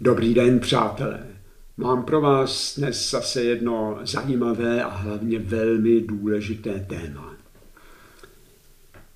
[0.00, 1.26] Dobrý den, přátelé.
[1.76, 7.36] Mám pro vás dnes zase jedno zajímavé a hlavně velmi důležité téma.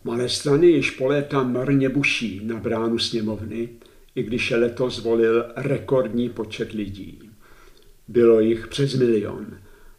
[0.04, 3.68] Malé strany již po léta marně buší na bránu sněmovny,
[4.14, 7.30] i když je letos volil rekordní počet lidí.
[8.08, 9.46] Bylo jich přes milion.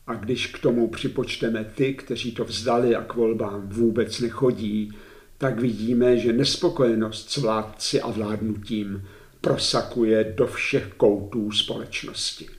[0.08, 4.92] A když k tomu připočteme ty, kteří to vzdali a k volbám vůbec nechodí,
[5.38, 9.04] tak vidíme, že nespokojenost s vládci a vládnutím
[9.42, 12.50] prosakuje do všech koutů společnosti.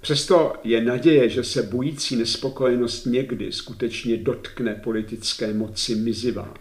[0.00, 6.54] Přesto je naděje, že se bující nespokojenost někdy skutečně dotkne politické moci mizivá.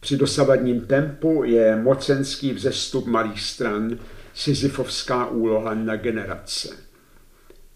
[0.00, 3.98] Při dosavadním tempu je mocenský vzestup malých stran
[4.34, 6.68] sizifovská úloha na generace.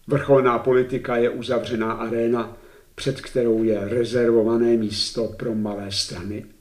[0.07, 2.57] Vrcholná politika je uzavřená aréna,
[2.95, 6.45] před kterou je rezervované místo pro malé strany–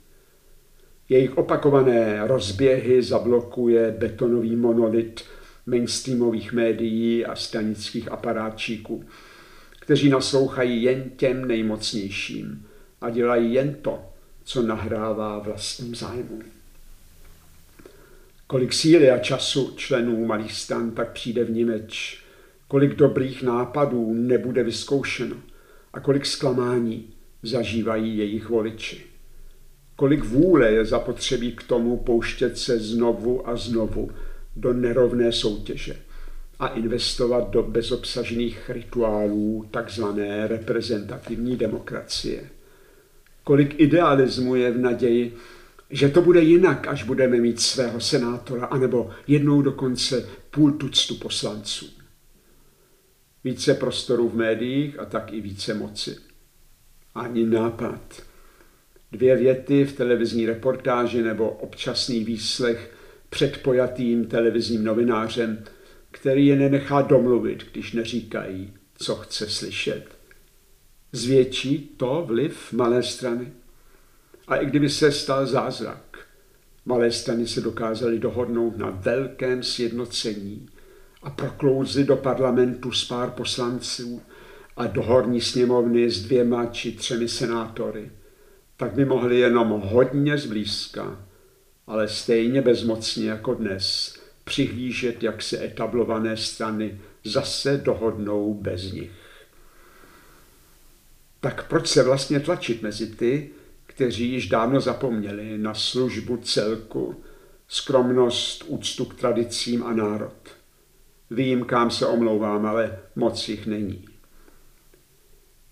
[1.08, 5.24] jejich opakované rozběhy zablokuje betonový monolit
[5.66, 9.04] mainstreamových médií a stanických aparátčíků,
[9.80, 12.66] kteří naslouchají jen těm nejmocnějším
[13.00, 13.98] a dělají jen to,
[14.44, 16.42] co nahrává vlastním zájmům.
[18.46, 22.22] Kolik síly a času členů malých stan tak přijde v Nimeč,
[22.68, 25.36] kolik dobrých nápadů nebude vyzkoušeno
[25.92, 27.10] a kolik zklamání
[27.42, 29.15] zažívají jejich voliči.
[29.96, 34.10] Kolik vůle je zapotřebí k tomu pouštět se znovu a znovu
[34.56, 35.96] do nerovné soutěže
[36.58, 42.50] a investovat do bezobsažných rituálů takzvané reprezentativní demokracie.
[43.44, 45.36] Kolik idealismu je v naději,
[45.90, 51.86] že to bude jinak, až budeme mít svého senátora, anebo jednou dokonce půl tuctu poslanců.
[53.44, 56.16] Více prostoru v médiích a tak i více moci.
[57.14, 58.22] Ani nápad
[59.16, 62.96] dvě věty v televizní reportáži nebo občasný výslech
[63.30, 65.64] před pojatým televizním novinářem,
[66.10, 70.04] který je nenechá domluvit, když neříkají, co chce slyšet.
[71.12, 73.52] Zvětší to vliv malé strany?
[74.48, 76.18] A i kdyby se stal zázrak,
[76.84, 80.68] malé strany se dokázaly dohodnout na velkém sjednocení
[81.22, 84.22] a proklouzli do parlamentu s pár poslanců
[84.76, 88.10] a do horní sněmovny s dvěma či třemi senátory–
[88.76, 91.26] tak by mohli jenom hodně zblízka,
[91.86, 99.12] ale stejně bezmocně jako dnes, přihlížet, jak se etablované strany zase dohodnou bez nich.
[101.40, 103.50] Tak proč se vlastně tlačit mezi ty,
[103.86, 107.24] kteří již dávno zapomněli na službu celku,
[107.68, 110.32] skromnost, úctu k tradicím a národ?
[111.30, 114.15] Výjimkám se omlouvám, ale moc jich není.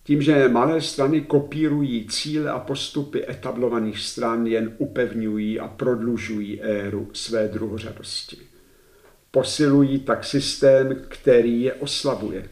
[0.04, 7.10] Tím, že malé strany kopírují cíle a postupy etablovaných stran, jen upevňují a prodlužují éru
[7.12, 8.36] své druhořadosti.
[9.30, 12.48] Posilují tak systém, který je oslabuje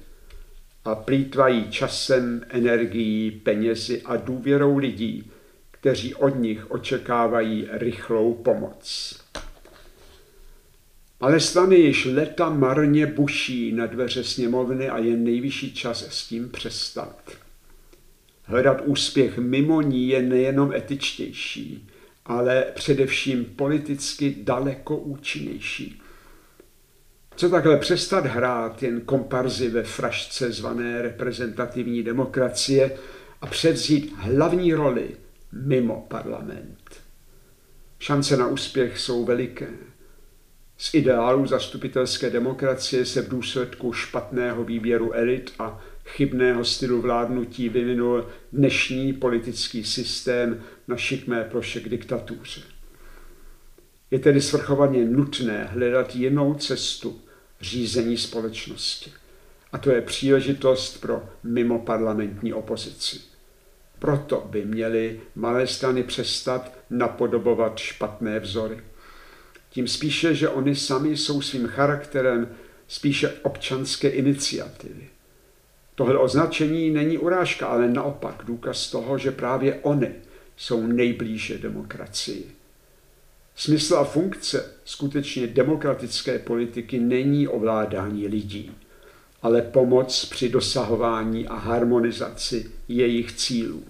[0.84, 5.30] a plítvají časem, energií, penězi a důvěrou lidí,
[5.70, 9.14] kteří od nich očekávají rychlou pomoc.
[11.20, 16.48] Ale strany již leta marně buší na dveře sněmovny a je nejvyšší čas s tím
[16.48, 17.41] přestat.
[18.42, 21.88] Hledat úspěch mimo ní je nejenom etičtější,
[22.26, 26.02] ale především politicky daleko účinnější.
[27.36, 32.98] Co takhle přestat hrát jen komparzy ve frašce zvané reprezentativní demokracie
[33.40, 35.16] a převzít hlavní roli
[35.52, 37.00] mimo parlament.
[37.98, 39.68] Šance na úspěch jsou veliké.
[40.76, 48.26] Z ideálu zastupitelské demokracie se v důsledku špatného výběru elit a chybného stylu vládnutí vyvinul
[48.52, 52.60] dnešní politický systém na šikmé ploše k diktatuře.
[54.10, 57.20] Je tedy svrchovaně nutné hledat jinou cestu
[57.60, 59.12] řízení společnosti.
[59.72, 63.20] A to je příležitost pro mimoparlamentní opozici.
[63.98, 68.80] Proto by měly malé strany přestat napodobovat špatné vzory.
[69.70, 72.48] Tím spíše, že oni sami jsou svým charakterem
[72.88, 75.11] spíše občanské iniciativy.
[75.94, 80.08] Tohle označení není urážka, ale naopak důkaz toho, že právě oni
[80.56, 82.50] jsou nejblíže demokracii.
[83.56, 88.72] Smysl a funkce skutečně demokratické politiky není ovládání lidí,
[89.42, 93.84] ale pomoc při dosahování a harmonizaci jejich cílů.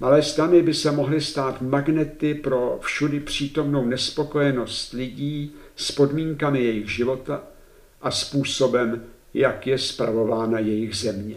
[0.00, 6.90] Malé stany by se mohly stát magnety pro všudy přítomnou nespokojenost lidí s podmínkami jejich
[6.90, 7.42] života
[8.02, 9.04] a způsobem,
[9.38, 11.36] jak je spravována jejich země.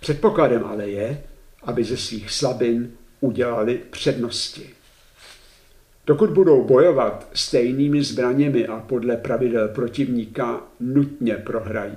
[0.00, 1.22] Předpokladem ale je,
[1.62, 4.70] aby ze svých slabin udělali přednosti.
[6.06, 11.96] Dokud budou bojovat stejnými zbraněmi a podle pravidel protivníka, nutně prohrají.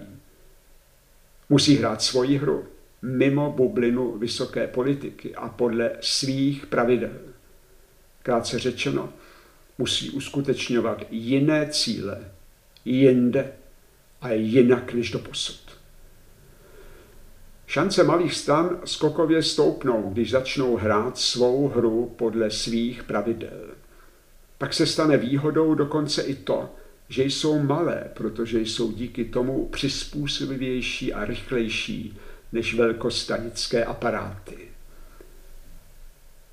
[1.49, 2.65] Musí hrát svoji hru
[3.01, 7.17] mimo bublinu vysoké politiky a podle svých pravidel.
[8.23, 9.13] Krátce řečeno,
[9.77, 12.31] musí uskutečňovat jiné cíle,
[12.85, 13.51] jinde
[14.25, 15.77] a jinak než do posud.
[17.67, 23.61] Šance malých stan skokově stoupnou, když začnou hrát svou hru podle svých pravidel.
[24.57, 26.69] Pak se stane výhodou dokonce i to,
[27.09, 32.17] že jsou malé, protože jsou díky tomu přizpůsobivější a rychlejší
[32.51, 34.57] než velkostanické aparáty.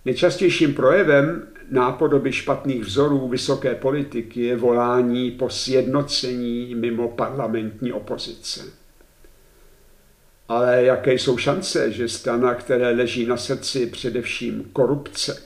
[0.05, 8.61] Nejčastějším projevem nápodoby špatných vzorů vysoké politiky je volání po sjednocení mimo parlamentní opozice.
[10.49, 15.43] Ale jaké jsou šance, že strana, které leží na srdci především korupce,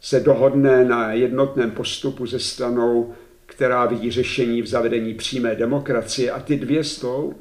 [0.00, 3.14] se dohodne na jednotném postupu ze stranou,
[3.46, 7.34] která vidí řešení v zavedení přímé demokracie a ty dvě jsou,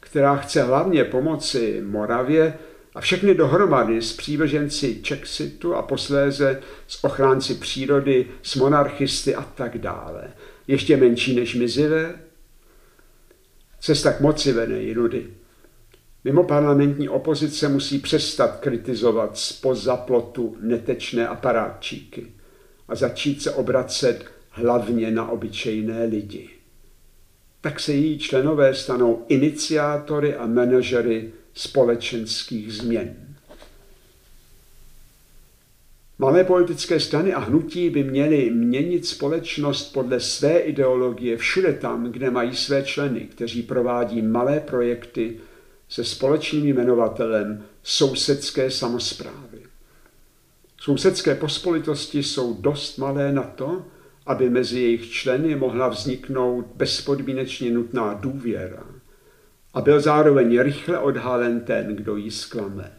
[0.00, 2.58] která chce hlavně pomoci Moravě
[2.98, 9.78] a všechny dohromady s přívrženci Čexitu a posléze s ochránci přírody, s monarchisty a tak
[9.78, 10.30] dále.
[10.66, 12.20] Ještě menší než mizivé?
[13.80, 15.26] Cesta k moci vene jinudy.
[16.24, 22.26] Mimo parlamentní opozice musí přestat kritizovat spoza plotu netečné aparátčíky
[22.88, 26.50] a začít se obracet hlavně na obyčejné lidi.
[27.60, 33.16] Tak se její členové stanou iniciátory a manažery společenských změn.
[36.18, 42.30] Malé politické strany a hnutí by měly měnit společnost podle své ideologie všude tam, kde
[42.30, 45.40] mají své členy, kteří provádí malé projekty
[45.88, 49.58] se společným jmenovatelem sousedské samozprávy.
[50.80, 53.86] Sousedské pospolitosti jsou dost malé na to,
[54.26, 58.97] aby mezi jejich členy mohla vzniknout bezpodmínečně nutná důvěra
[59.78, 62.92] a byl zároveň rychle odhalen ten, kdo ji zklame.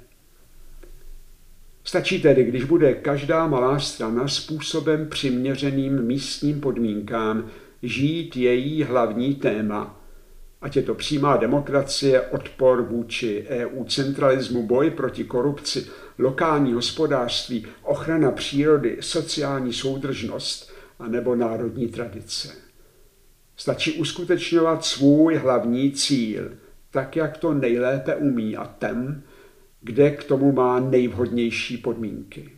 [1.84, 7.50] Stačí tedy, když bude každá malá strana způsobem přiměřeným místním podmínkám
[7.84, 10.02] žít její hlavní téma,
[10.62, 15.88] ať je to přímá demokracie, odpor vůči EU centralismu, boj proti korupci,
[16.20, 22.50] lokální hospodářství, ochrana přírody, sociální soudržnost a nebo národní tradice.
[23.58, 26.52] Stačí uskutečňovat svůj hlavní cíl,
[26.92, 29.24] tak jak to nejlépe umí a ten,
[29.82, 32.50] kde k tomu má nejvhodnější podmínky.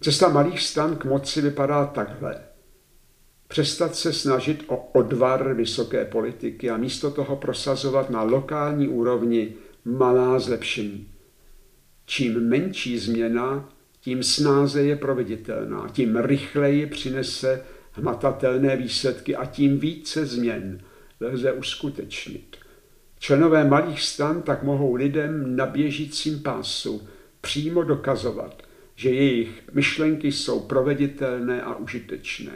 [0.00, 2.40] Cesta malých stan k moci vypadá takhle.
[3.48, 9.54] Přestat se snažit o odvar vysoké politiky a místo toho prosazovat na lokální úrovni
[9.84, 11.08] malá zlepšení.
[12.06, 13.68] Čím menší změna,
[14.00, 20.80] tím snáze je proveditelná, tím rychleji přinese hmatatelné výsledky a tím více změn
[21.20, 22.56] lze uskutečnit.
[23.22, 27.08] Členové malých stan tak mohou lidem na běžícím pásu
[27.40, 28.62] přímo dokazovat,
[28.94, 32.52] že jejich myšlenky jsou proveditelné a užitečné.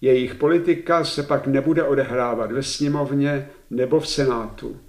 [0.00, 4.80] Jejich politika se pak nebude odehrávat ve sněmovně nebo v senátu,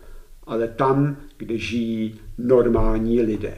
[0.44, 3.57] ale tam, kde žijí normální lidé.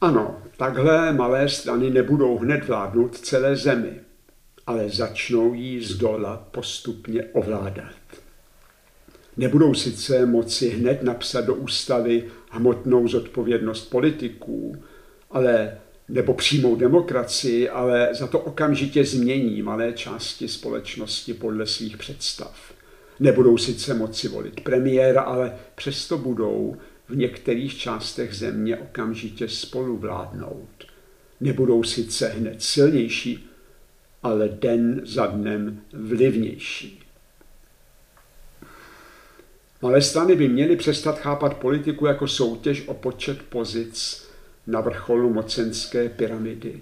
[0.00, 4.00] Ano, takhle malé strany nebudou hned vládnout celé zemi,
[4.66, 7.99] ale začnou ji z dola postupně ovládat.
[9.40, 14.76] Nebudou sice moci hned napsat do ústavy hmotnou zodpovědnost politiků,
[15.30, 15.78] ale
[16.08, 22.72] nebo přímou demokracii, ale za to okamžitě změní malé části společnosti podle svých představ.
[23.20, 26.76] Nebudou sice moci volit premiéra, ale přesto budou
[27.08, 30.84] v některých částech země okamžitě spolu vládnout.
[31.40, 33.48] Nebudou sice hned silnější,
[34.22, 36.99] ale den za dnem vlivnější.
[39.82, 44.28] Malé strany by měly přestat chápat politiku jako soutěž o počet pozic
[44.66, 46.80] na vrcholu mocenské pyramidy.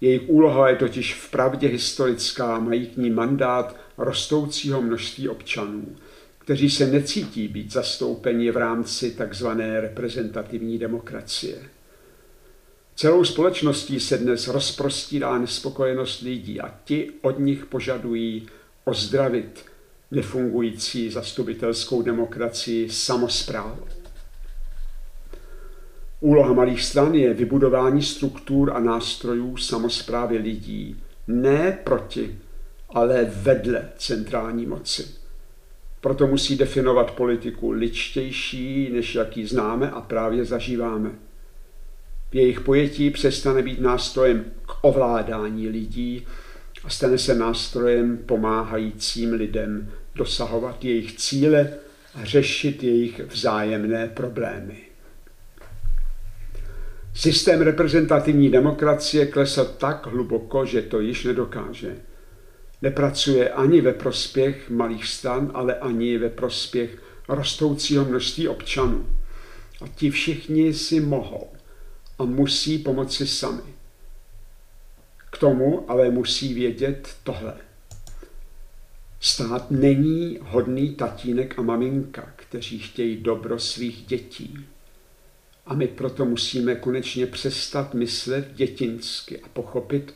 [0.00, 5.96] Jejich úloha je totiž v pravdě historická, mají k ní mandát rostoucího množství občanů,
[6.38, 9.46] kteří se necítí být zastoupeni v rámci tzv.
[9.80, 11.58] reprezentativní demokracie.
[12.94, 18.46] Celou společností se dnes rozprostírá nespokojenost lidí a ti od nich požadují
[18.84, 19.69] ozdravit
[20.10, 23.84] nefungující zastupitelskou demokracii samozprávu.
[26.20, 32.38] Úloha malých stran je vybudování struktur a nástrojů samozprávy lidí, ne proti,
[32.88, 35.06] ale vedle centrální moci.
[36.00, 41.10] Proto musí definovat politiku ličtější, než jaký známe a právě zažíváme.
[42.30, 46.26] v jejich pojetí přestane být nástrojem k ovládání lidí
[46.84, 51.72] a stane se nástrojem pomáhajícím lidem dosahovat jejich cíle
[52.14, 54.76] a řešit jejich vzájemné problémy.
[57.14, 61.96] Systém reprezentativní demokracie klesl tak hluboko, že to již nedokáže.
[62.82, 69.06] Nepracuje ani ve prospěch malých stran, ale ani ve prospěch rostoucího množství občanů.
[69.82, 71.48] A ti všichni si mohou
[72.18, 73.74] a musí pomoci sami.
[75.32, 77.54] K tomu ale musí vědět tohle.
[79.20, 84.66] Stát není hodný tatínek a maminka, kteří chtějí dobro svých dětí.
[85.66, 90.14] A my proto musíme konečně přestat myslet dětinsky a pochopit,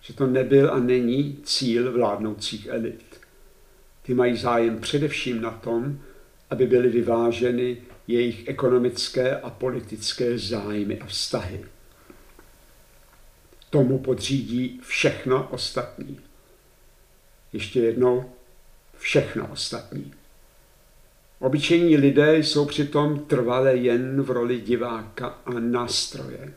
[0.00, 3.20] že to nebyl a není cíl vládnoucích elit.
[4.02, 6.00] Ty mají zájem především na tom,
[6.50, 7.76] aby byly vyváženy
[8.06, 11.64] jejich ekonomické a politické zájmy a vztahy.
[13.70, 16.20] Tomu podřídí všechno ostatní.
[17.54, 18.24] Ještě jednou,
[18.98, 20.12] všechno ostatní.
[21.38, 26.54] Obyčejní lidé jsou přitom trvale jen v roli diváka a nástroje.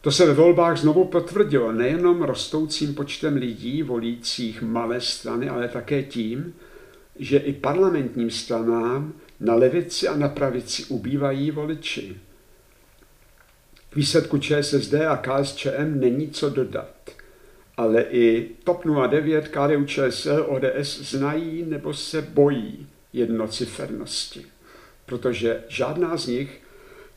[0.00, 6.02] To se ve volbách znovu potvrdilo nejenom rostoucím počtem lidí volících malé strany, ale také
[6.02, 6.54] tím,
[7.16, 12.16] že i parlamentním stranám na levici a na pravici ubývají voliči.
[13.90, 17.21] K výsledku ČSSD a KSČM není co dodat,
[17.76, 24.46] ale i TOP 09, KDU ČSL, ODS znají nebo se bojí jednocifernosti,
[25.06, 26.62] protože žádná z nich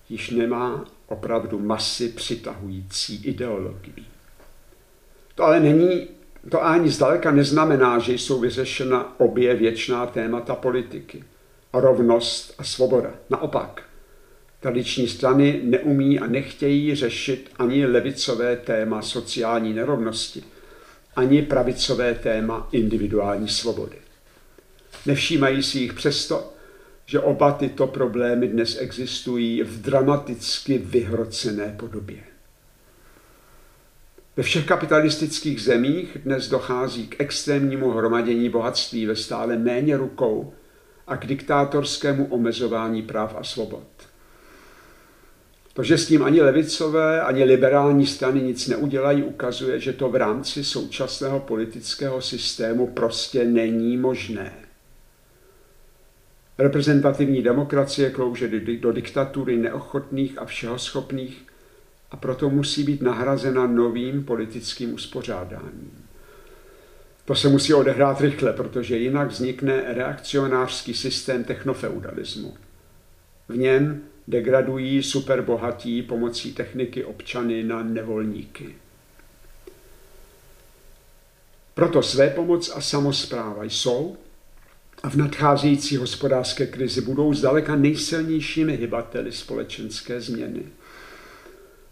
[0.10, 4.06] již nemá opravdu masy přitahující ideologii.
[5.36, 6.08] To ale není,
[6.52, 11.24] to ani zdaleka neznamená, že jsou vyřešena obě věčná témata politiky.
[11.74, 13.12] Rovnost a svoboda.
[13.30, 13.84] Naopak,
[14.66, 20.44] tradiční strany neumí a nechtějí řešit ani levicové téma sociální nerovnosti,
[21.16, 23.98] ani pravicové téma individuální svobody.
[25.06, 26.54] Nevšímají si jich přesto,
[27.06, 32.24] že oba tyto problémy dnes existují v dramaticky vyhrocené podobě.
[34.38, 40.54] Ve všech kapitalistických zemích dnes dochází k extrémnímu hromadění bohatství ve stále méně rukou
[41.08, 44.15] a k diktátorskému omezování práv a svobod.
[45.76, 50.16] To, že s tím ani levicové, ani liberální strany nic neudělají, ukazuje, že to v
[50.16, 54.54] rámci současného politického systému prostě není možné.
[56.58, 61.46] Reprezentativní demokracie klouže do diktatury neochotných a všehoschopných
[62.12, 66.06] a proto musí být nahrazena novým politickým uspořádáním.
[67.26, 72.54] To se musí odehrát rychle, protože jinak vznikne reakcionářský systém technofeudalismu.
[73.50, 78.76] V něm degradují superbohatí pomocí techniky občany na nevolníky.
[81.74, 84.18] Proto své pomoc a samozpráva jsou
[85.04, 90.64] a v nadcházející hospodářské krizi budou zdaleka nejsilnějšími hybateli společenské změny.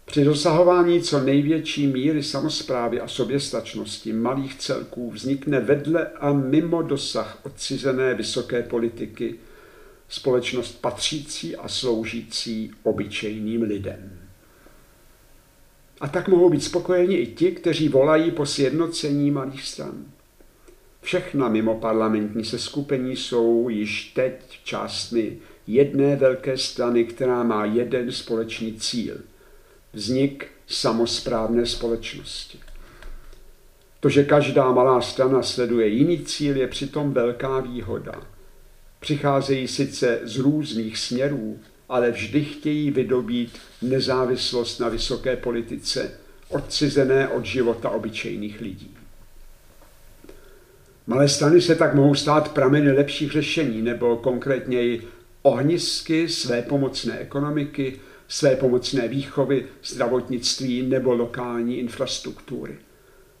[0.04, 7.38] Při dosahování co největší míry samozprávy a soběstačnosti malých celků vznikne vedle a mimo dosah
[7.42, 9.34] odcizené vysoké politiky
[10.08, 14.20] společnost patřící a sloužící obyčejným lidem.
[16.00, 20.04] A tak mohou být spokojeni i ti, kteří volají po sjednocení malých stran.
[21.00, 28.74] Všechna mimo parlamentní seskupení jsou již teď částmi jedné velké strany, která má jeden společný
[28.74, 29.16] cíl–
[29.94, 32.58] vznik samozprávné společnosti.
[34.00, 38.22] To, že každá malá strana sleduje jiný cíl, je přitom velká výhoda.
[39.04, 41.58] Přicházejí sice z různých směrů,
[41.88, 46.10] ale vždy chtějí vydobít nezávislost na vysoké politice,
[46.48, 48.96] odcizené od života obyčejných lidí.
[51.06, 55.08] Malé strany se tak mohou stát prameny lepších řešení, nebo konkrétněji
[55.42, 62.78] ohnisky své pomocné ekonomiky, své pomocné výchovy, zdravotnictví nebo lokální infrastruktury.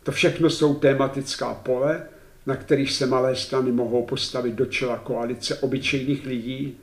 [0.02, 2.08] To všechno jsou tématická pole,
[2.46, 6.78] na kterých se malé strany mohou postavit do čela koalice obyčejných lidí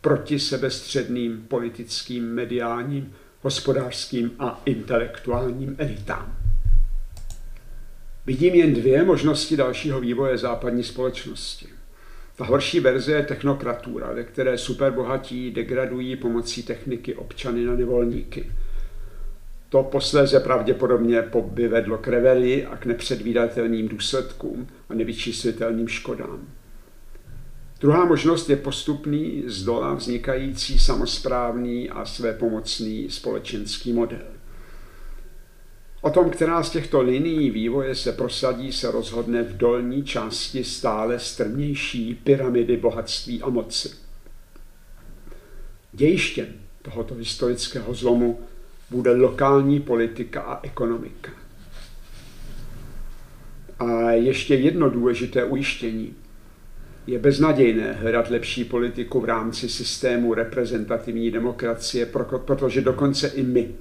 [0.00, 6.36] proti sebestředným politickým, mediálním, hospodářským a intelektuálním elitám.
[8.26, 11.66] Vidím jen dvě možnosti dalšího vývoje západní společnosti.
[12.36, 18.52] Ta horší verze je technokratura, ve které superbohatí degradují pomocí techniky občany na nevolníky.
[19.74, 26.48] To posléze pravděpodobně by vedlo k revelii a k nepředvídatelným důsledkům a nevyčíslitelným škodám.
[27.80, 34.26] Druhá možnost je postupný z dola vznikající samozprávný a svépomocný společenský model.
[36.00, 41.18] O tom, která z těchto linií vývoje se prosadí, se rozhodne v dolní části stále
[41.18, 43.90] strmější pyramidy bohatství a moci.
[45.92, 46.46] Dějištěm
[46.82, 48.38] tohoto historického zlomu
[48.94, 51.30] bude lokální politika a ekonomika.
[53.78, 56.14] A ještě jedno důležité ujištění.
[57.06, 62.06] Je beznadějné hledat lepší politiku v rámci systému reprezentativní demokracie,
[62.44, 63.74] protože dokonce i my,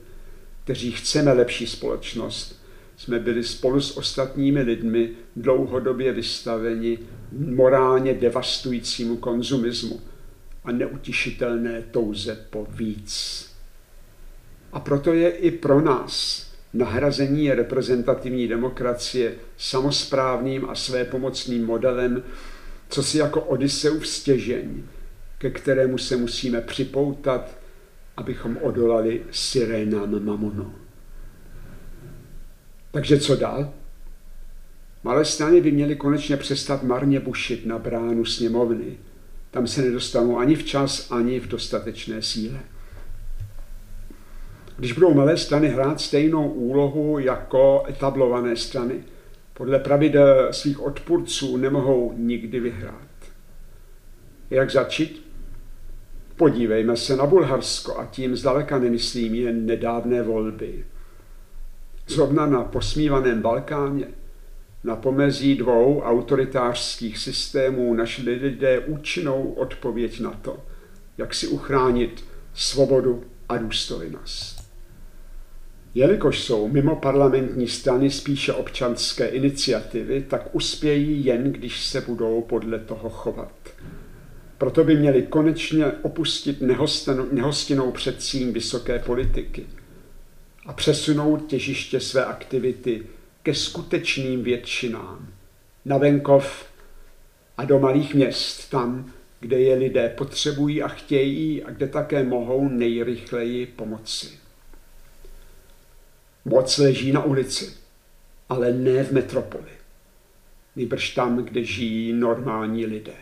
[0.64, 2.64] kteří chceme lepší společnost,
[2.98, 7.00] jsme byli spolu s ostatními lidmi dlouhodobě vystaveni
[7.32, 10.02] morálně devastujícímu konzumismu
[10.64, 13.53] a neutišitelné touze po víc.
[14.84, 22.24] Proto je i pro nás nahrazení reprezentativní demokracie samozprávným a svépomocným modelem,
[22.90, 24.84] co si jako Odysseův stěžeň,
[25.38, 27.58] ke kterému se musíme připoutat,
[28.18, 30.76] abychom odolali sirénám mamonu.
[32.92, 33.74] Takže co dál?
[35.04, 38.98] Malé strany by měly konečně přestat marně bušit na bránu sněmovny.
[39.52, 42.60] Tam se nedostanou ani včas, ani v dostatečné síle.
[44.78, 49.04] Když budou malé strany hrát stejnou úlohu jako etablované strany,
[49.54, 53.08] podle pravidel svých odpůrců nemohou nikdy vyhrát.
[54.50, 55.28] Jak začít?
[56.36, 60.86] Podívejme se na Bulharsko a tím zdaleka nemyslím jen nedávné volby.
[62.08, 64.08] Zrovna na posmívaném Balkáně,
[64.84, 70.58] na pomezí dvou autoritářských systémů našli lidé účinnou odpověď na to,
[71.18, 74.63] jak si uchránit svobodu a důstojnost.
[75.96, 82.80] Jelikož jsou mimo parlamentní strany spíše občanské iniciativy, tak uspějí jen, když se budou podle
[82.80, 83.54] toho chovat.
[84.58, 86.58] Proto by měli konečně opustit
[87.32, 89.66] nehostinnou předsíň vysoké politiky
[90.66, 93.04] a přesunout těžiště své aktivity
[93.44, 95.28] ke skutečným většinám,
[95.86, 96.66] na venkov
[97.58, 102.70] a do malých měst, tam, kde je lidé potřebují a chtějí a kde také mohou
[102.70, 104.43] nejrychleji pomoci.
[106.46, 107.74] Moc leží na ulici,
[108.50, 109.72] ale ne v metropoli.
[110.76, 113.16] Nejbrž tam, kde žijí normální lidé.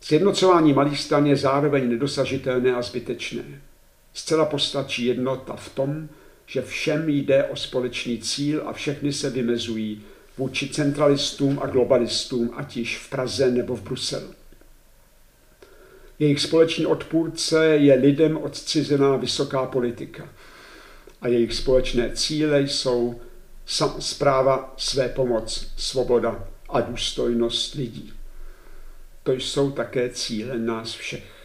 [0.00, 3.60] Sjednocování malých stran je zároveň nedosažitelné a zbytečné.
[4.14, 6.08] Zcela postačí jednota v tom,
[6.46, 10.02] že všem jde o společný cíl a všechny se vymezují
[10.38, 14.34] vůči centralistům a globalistům, ať již v Praze nebo v Bruselu.
[16.18, 20.28] Jejich společný odpůrce je lidem odcizená vysoká politika
[21.20, 23.20] a jejich společné cíle jsou
[23.98, 28.12] zpráva, své pomoc, svoboda a důstojnost lidí.
[29.22, 31.40] To jsou také cíle nás všech.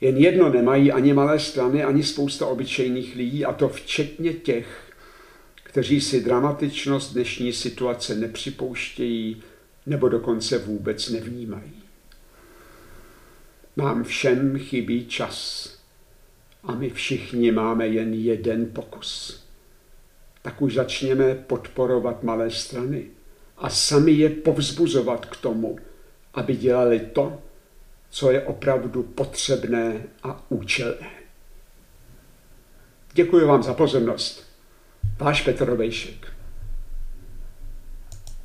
[0.00, 4.92] Jen jedno nemají ani malé strany, ani spousta obyčejných lidí, a to včetně těch,
[5.54, 9.42] kteří si dramatičnost dnešní situace nepřipouštějí
[9.86, 11.72] nebo dokonce vůbec nevnímají.
[13.76, 15.75] Nám všem chybí čas
[16.66, 19.42] a my všichni máme jen jeden pokus.
[20.42, 23.06] Tak už začněme podporovat malé strany
[23.58, 25.78] a sami je povzbuzovat k tomu,
[26.34, 27.42] aby dělali to,
[28.10, 31.10] co je opravdu potřebné a účelné.
[33.12, 34.46] Děkuji vám za pozornost.
[35.18, 36.35] Váš Petr Robejšek.